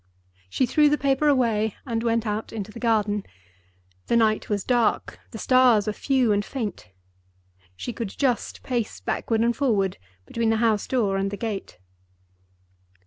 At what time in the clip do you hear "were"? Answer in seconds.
5.85-5.93